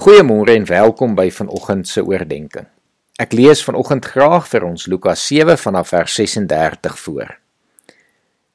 Goeiemôre 0.00 0.54
en 0.56 0.64
welkom 0.64 1.12
by 1.12 1.26
vanoggend 1.28 1.84
se 1.84 2.00
oordeenking. 2.00 2.64
Ek 3.20 3.34
lees 3.36 3.60
vanoggend 3.60 4.06
graag 4.08 4.46
vir 4.48 4.64
ons 4.64 4.86
Lukas 4.88 5.26
7 5.28 5.58
vanaf 5.60 5.90
vers 5.92 6.14
36 6.16 6.94
voor. 7.02 7.34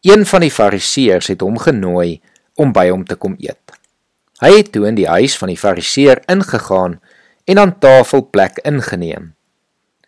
Een 0.09 0.25
van 0.25 0.41
die 0.41 0.49
Fariseërs 0.49 1.29
het 1.29 1.45
hom 1.45 1.59
genooi 1.61 2.17
om 2.57 2.73
by 2.73 2.87
hom 2.89 3.05
te 3.05 3.13
kom 3.13 3.37
eet. 3.37 3.77
Hy 4.41 4.51
het 4.55 4.73
toe 4.73 4.87
in 4.89 4.97
die 4.97 5.05
huis 5.05 5.37
van 5.37 5.53
die 5.53 5.59
Fariseër 5.61 6.23
ingegaan 6.33 6.97
en 7.45 7.61
aan 7.61 7.77
tafel 7.77 8.25
plek 8.25 8.57
ingeneem. 8.65 9.35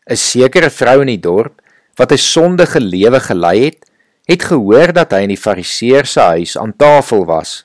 'n 0.10 0.18
Sekere 0.18 0.74
vrou 0.74 1.06
in 1.06 1.14
die 1.14 1.22
dorp 1.22 1.62
wat 2.02 2.18
'n 2.18 2.18
sondige 2.18 2.82
lewe 2.82 3.22
gelei 3.30 3.66
het, 3.70 3.86
het 4.26 4.42
gehoor 4.42 4.90
dat 4.90 5.14
hy 5.14 5.22
in 5.30 5.36
die 5.38 5.44
Fariseër 5.46 6.06
se 6.06 6.20
huis 6.20 6.58
aan 6.58 6.74
tafel 6.74 7.26
was. 7.30 7.64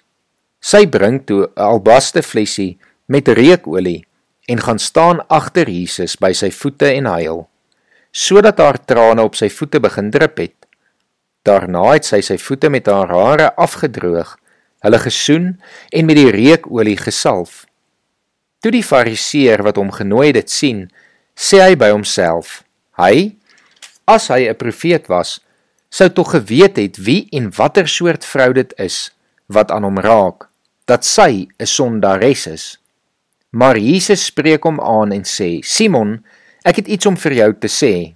Sy 0.60 0.84
bring 0.86 1.24
toe 1.24 1.48
'n 1.48 1.52
albaste 1.56 2.22
flessie 2.22 2.76
met 3.12 3.28
reukolie 3.28 4.00
en 4.48 4.64
gaan 4.64 4.80
staan 4.80 5.20
agter 5.28 5.68
Jesus 5.68 6.16
by 6.16 6.32
sy 6.32 6.50
voete 6.50 6.88
en 6.96 7.10
huil. 7.12 7.44
Sodat 8.12 8.58
haar 8.58 8.80
trane 8.80 9.22
op 9.22 9.36
sy 9.38 9.50
voete 9.52 9.80
begin 9.80 10.10
drup 10.14 10.40
het 10.40 10.56
daarna 11.46 11.82
het 11.92 12.06
sy 12.06 12.20
sy 12.22 12.38
voete 12.38 12.70
met 12.70 12.86
haar 12.86 13.10
hare 13.10 13.50
afgedroog 13.60 14.36
hulle 14.82 14.98
gesoen 15.02 15.46
en 15.90 16.06
met 16.06 16.18
die 16.18 16.30
reukolie 16.34 16.96
gesalf. 16.98 17.64
Toe 18.62 18.72
die 18.74 18.86
fariseer 18.86 19.62
wat 19.66 19.78
hom 19.78 19.90
genooi 19.94 20.30
het 20.30 20.50
sien 20.50 20.86
sê 21.38 21.62
hy 21.62 21.74
by 21.78 21.90
homself 21.94 22.60
hy 23.00 23.38
as 24.06 24.28
hy 24.30 24.46
'n 24.50 24.58
profeet 24.58 25.08
was 25.08 25.40
sou 25.90 26.08
tog 26.08 26.34
geweet 26.34 26.76
het 26.76 26.96
wie 26.98 27.28
en 27.32 27.50
watter 27.56 27.88
soort 27.88 28.24
vrou 28.24 28.52
dit 28.52 28.72
is 28.78 29.10
wat 29.46 29.70
aan 29.70 29.84
hom 29.84 29.98
raak 29.98 30.48
dat 30.86 31.04
sy 31.04 31.48
'n 31.58 31.66
sondares 31.66 32.46
is 32.46 32.78
Maar 33.52 33.76
Jesus 33.76 34.24
spreek 34.24 34.64
hom 34.64 34.80
aan 34.80 35.12
en 35.12 35.24
sê: 35.28 35.60
"Simon, 35.60 36.24
ek 36.64 36.76
het 36.80 36.88
iets 36.88 37.06
om 37.06 37.16
vir 37.16 37.32
jou 37.32 37.52
te 37.54 37.68
sê." 37.68 38.14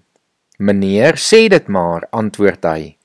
"Meneer, 0.58 1.16
sê 1.20 1.48
dit 1.48 1.68
maar," 1.68 2.08
antwoord 2.10 2.64
hy. 2.64 2.96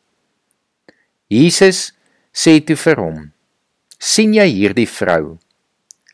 Jesus 1.28 1.92
sê 2.34 2.64
toe 2.64 2.76
vir 2.76 2.96
hom: 2.96 3.32
"Sien 4.00 4.34
jy 4.34 4.48
hierdie 4.48 4.88
vrou? 4.88 5.40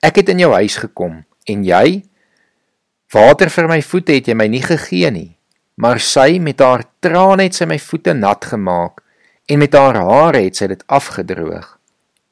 Ek 0.02 0.16
het 0.16 0.30
in 0.30 0.40
jou 0.40 0.54
huis 0.54 0.78
gekom 0.78 1.26
en 1.48 1.64
jy 1.64 2.04
water 3.14 3.50
vir 3.50 3.68
my 3.68 3.82
voete 3.82 4.14
het 4.14 4.28
jy 4.28 4.34
my 4.34 4.48
nie 4.48 4.62
gegee 4.62 5.12
nie, 5.12 5.38
maar 5.78 6.00
sy 6.00 6.40
met 6.40 6.60
haar 6.60 6.84
trane 7.00 7.44
het 7.44 7.54
sy 7.54 7.66
my 7.66 7.78
voete 7.78 8.14
nat 8.14 8.45
gemaak 8.45 9.04
en 9.48 9.60
met 9.60 9.73
haar 9.73 9.95
hare 9.95 10.42
het 10.42 10.56
sy 10.56 10.68
dit 10.68 10.84
afgedroog." 10.88 11.77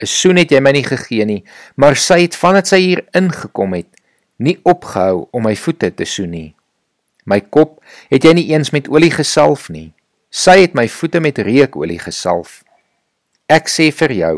'n 0.01 0.05
soen 0.05 0.38
het 0.38 0.51
jy 0.51 0.59
my 0.59 0.71
nie 0.71 0.83
gegee 0.83 1.25
nie, 1.25 1.43
maar 1.75 1.95
sy 1.95 2.21
het 2.21 2.35
vandat 2.35 2.67
sy 2.67 2.79
hier 2.79 3.05
ingekom 3.13 3.73
het, 3.73 3.88
nie 4.38 4.59
opgehou 4.63 5.27
om 5.31 5.43
my 5.43 5.55
voete 5.55 5.91
te 5.95 6.05
soen 6.05 6.31
nie. 6.31 6.55
My 7.25 7.39
kop 7.41 7.79
het 8.11 8.23
jy 8.23 8.33
nie 8.33 8.49
eens 8.51 8.71
met 8.75 8.89
olie 8.91 9.11
gesalf 9.11 9.69
nie. 9.69 9.93
Sy 10.29 10.59
het 10.66 10.75
my 10.75 10.88
voete 10.91 11.21
met 11.23 11.39
reukolie 11.39 11.99
gesalf. 11.99 12.63
Ek 13.47 13.69
sê 13.71 13.91
vir 13.91 14.11
jou, 14.11 14.35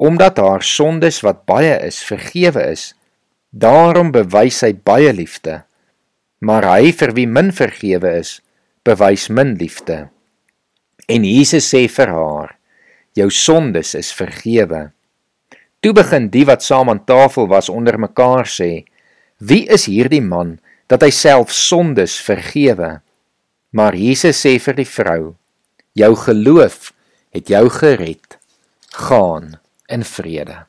omdat 0.00 0.38
haar 0.40 0.64
sondes 0.64 1.20
wat 1.20 1.44
baie 1.44 1.76
is, 1.84 2.00
vergewe 2.02 2.62
is, 2.72 2.94
daarom 3.50 4.12
bewys 4.14 4.62
sy 4.62 4.72
baie 4.72 5.12
liefde. 5.12 5.60
Maar 6.40 6.64
hy 6.64 6.92
vir 6.96 7.12
wie 7.18 7.26
min 7.28 7.52
vergewe 7.52 8.14
is, 8.22 8.38
bewys 8.86 9.28
min 9.28 9.58
liefde. 9.60 10.08
En 11.10 11.26
Jesus 11.26 11.68
sê 11.68 11.84
vir 11.90 12.14
haar: 12.16 12.56
jou 13.18 13.30
sondes 13.30 13.94
is 13.94 14.12
vergewe. 14.14 14.90
Toe 15.80 15.92
begin 15.96 16.28
die 16.28 16.44
wat 16.44 16.62
saam 16.62 16.90
aan 16.92 17.04
tafel 17.04 17.48
was 17.48 17.68
onder 17.68 17.98
mekaar 17.98 18.46
sê: 18.46 18.84
Wie 19.38 19.66
is 19.68 19.88
hierdie 19.88 20.22
man 20.22 20.58
dat 20.86 21.02
hy 21.02 21.10
self 21.10 21.52
sondes 21.52 22.18
vergewe? 22.20 23.00
Maar 23.72 23.96
Jesus 23.96 24.42
sê 24.44 24.58
vir 24.60 24.76
die 24.82 24.88
vrou: 24.88 25.34
Jou 25.96 26.14
geloof 26.16 26.92
het 27.32 27.48
jou 27.48 27.68
gered. 27.70 28.36
Gaan 28.90 29.56
in 29.86 30.04
vrede. 30.04 30.66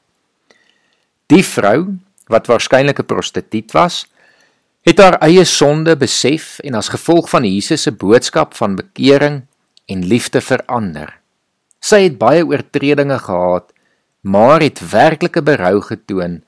Die 1.27 1.43
vrou, 1.45 1.97
wat 2.29 2.47
waarskynlik 2.47 2.99
'n 2.99 3.05
prostituut 3.05 3.71
was, 3.73 4.05
het 4.81 4.97
haar 4.99 5.17
eie 5.21 5.45
sonde 5.45 5.95
besef 5.97 6.59
en 6.59 6.73
as 6.73 6.89
gevolg 6.89 7.29
van 7.29 7.43
Jesus 7.45 7.81
se 7.81 7.91
boodskap 7.91 8.53
van 8.53 8.75
bekering 8.75 9.45
en 9.85 10.05
liefde 10.05 10.41
verander. 10.41 11.20
Sy 11.81 12.03
het 12.05 12.19
baie 12.21 12.43
oortredinge 12.45 13.17
gehad, 13.25 13.71
maar 14.21 14.61
het 14.61 14.79
werklike 14.91 15.41
berou 15.41 15.81
getoon 15.81 16.41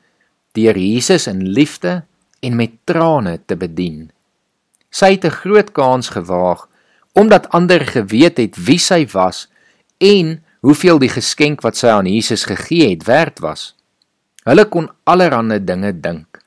deur 0.54 0.78
Jesus 0.78 1.26
in 1.28 1.42
liefde 1.58 2.04
en 2.46 2.56
met 2.56 2.76
trane 2.86 3.40
te 3.46 3.58
bedien. 3.58 4.12
Sy 4.94 5.18
het 5.18 5.26
'n 5.26 5.40
groot 5.42 5.72
kans 5.72 6.14
gewaag 6.14 6.70
omdat 7.14 7.50
ander 7.50 7.82
geweet 7.82 8.38
het 8.38 8.56
wie 8.58 8.78
sy 8.78 9.06
was 9.14 9.50
en 9.98 10.44
hoeveel 10.62 11.00
die 11.00 11.10
geskenk 11.10 11.62
wat 11.62 11.78
sy 11.78 11.88
aan 11.88 12.06
Jesus 12.06 12.46
gegee 12.46 12.90
het 12.90 13.04
werd 13.06 13.40
was. 13.40 13.76
Hulle 14.44 14.66
kon 14.66 14.90
allerlei 15.04 15.64
dinge 15.64 16.00
dink, 16.00 16.42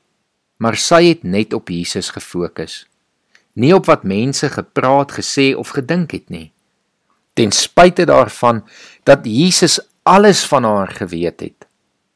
maar 0.57 0.77
sy 0.77 1.09
het 1.09 1.23
net 1.23 1.53
op 1.53 1.69
Jesus 1.69 2.11
gefokus. 2.11 2.87
Nie 3.53 3.75
op 3.75 3.87
wat 3.87 4.03
mense 4.03 4.49
gepraat, 4.49 5.13
gesê 5.13 5.55
of 5.57 5.69
gedink 5.69 6.11
het 6.11 6.31
nie 6.31 6.53
ten 7.37 7.53
spyte 7.53 8.07
daarvan 8.09 8.63
dat 9.05 9.29
Jesus 9.29 9.81
alles 10.03 10.45
van 10.49 10.65
haar 10.65 10.89
geweet 10.89 11.41
het, 11.41 11.67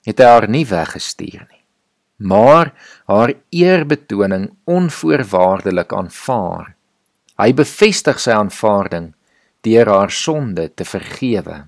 het 0.09 0.21
hy 0.23 0.29
haar 0.33 0.49
nie 0.49 0.65
weggestuur 0.67 1.43
nie, 1.45 1.65
maar 2.25 2.73
haar 3.11 3.35
eerbetoning 3.53 4.49
onvoorwaardelik 4.65 5.93
aanvaar. 5.93 6.75
Hy 7.41 7.53
bevestig 7.57 8.21
sy 8.21 8.33
aanvaarding 8.37 9.11
deur 9.65 9.89
haar 9.93 10.13
sonde 10.13 10.71
te 10.73 10.87
vergewe. 10.89 11.67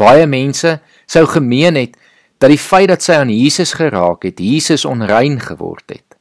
Baie 0.00 0.24
mense 0.28 0.78
sou 1.04 1.26
gemeen 1.28 1.76
het 1.76 1.98
dat 2.40 2.52
die 2.52 2.60
feit 2.60 2.88
dat 2.88 3.04
sy 3.04 3.18
aan 3.20 3.32
Jesus 3.32 3.74
geraak 3.76 4.24
het, 4.24 4.40
Jesus 4.40 4.86
onrein 4.88 5.36
geword 5.44 5.92
het. 5.92 6.16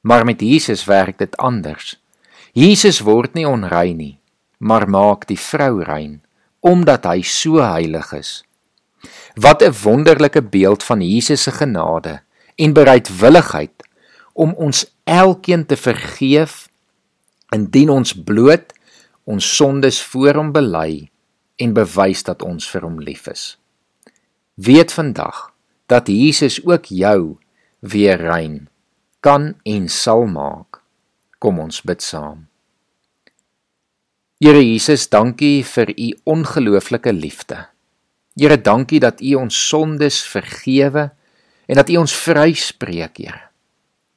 Maar 0.00 0.24
met 0.24 0.40
Jesus 0.40 0.86
werk 0.88 1.18
dit 1.20 1.36
anders. 1.36 1.98
Jesus 2.56 3.02
word 3.04 3.36
nie 3.36 3.44
onrein 3.44 4.00
nie 4.00 4.14
maar 4.58 4.88
maak 4.90 5.26
die 5.26 5.38
vrou 5.38 5.82
rein 5.82 6.22
omdat 6.60 7.04
hy 7.06 7.22
so 7.22 7.62
heilig 7.62 8.12
is. 8.12 8.42
Wat 9.38 9.62
'n 9.62 9.74
wonderlike 9.82 10.42
beeld 10.42 10.82
van 10.82 11.00
Jesus 11.00 11.42
se 11.42 11.50
genade 11.50 12.20
en 12.56 12.72
bereidwilligheid 12.72 13.86
om 14.32 14.54
ons 14.54 14.86
elkeen 15.04 15.66
te 15.66 15.76
vergeef 15.76 16.68
indien 17.54 17.90
ons 17.90 18.12
bloot 18.12 18.72
ons 19.24 19.56
sondes 19.56 20.02
voor 20.02 20.34
hom 20.34 20.52
bely 20.52 21.10
en 21.56 21.74
bewys 21.76 22.22
dat 22.22 22.42
ons 22.42 22.70
vir 22.70 22.82
hom 22.82 22.98
lief 23.00 23.26
is. 23.26 23.58
Weet 24.54 24.92
vandag 24.92 25.52
dat 25.86 26.08
Jesus 26.08 26.64
ook 26.64 26.84
jou 26.84 27.38
weer 27.80 28.16
rein 28.16 28.68
kan 29.20 29.54
en 29.62 29.88
sal 29.88 30.26
maak. 30.26 30.82
Kom 31.38 31.58
ons 31.58 31.82
bid 31.82 32.02
saam. 32.02 32.47
Here 34.38 34.60
Jesus, 34.62 35.08
dankie 35.10 35.64
vir 35.66 35.90
u 35.98 36.12
ongelooflike 36.30 37.10
liefde. 37.10 37.64
Here, 38.38 38.54
dankie 38.62 39.00
dat 39.02 39.18
u 39.18 39.32
ons 39.34 39.56
sondes 39.68 40.20
vergewe 40.30 41.08
en 41.66 41.78
dat 41.80 41.88
u 41.90 41.96
ons 41.98 42.12
vryspreek, 42.14 43.18
Here. 43.18 43.40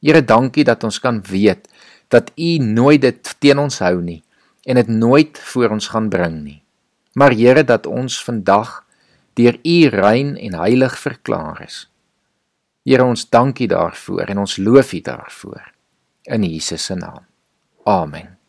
Here, 0.01 0.21
dankie 0.21 0.63
dat 0.63 0.83
ons 0.85 0.99
kan 1.01 1.23
weet 1.25 1.65
dat 2.13 2.29
u 2.37 2.57
nooit 2.61 3.01
dit 3.01 3.31
teen 3.39 3.57
ons 3.57 3.79
hou 3.81 3.97
nie 4.01 4.21
en 4.69 4.77
dit 4.77 4.91
nooit 4.93 5.39
voor 5.53 5.73
ons 5.73 5.87
gaan 5.89 6.09
bring 6.13 6.43
nie. 6.43 6.59
Maar 7.17 7.33
Here, 7.33 7.63
dat 7.65 7.89
ons 7.89 8.19
vandag 8.23 8.83
deur 9.33 9.57
u 9.65 9.77
rein 9.89 10.35
en 10.37 10.59
heilig 10.61 10.99
verklaar 11.01 11.63
is. 11.65 11.87
Here, 12.85 13.01
ons 13.09 13.25
dankie 13.25 13.67
daarvoor 13.73 14.29
en 14.29 14.43
ons 14.45 14.59
loof 14.61 14.93
u 14.93 15.01
daarvoor 15.01 15.73
in 16.29 16.45
Jesus 16.45 16.85
se 16.85 16.95
naam. 16.95 17.25
Amen. 17.89 18.40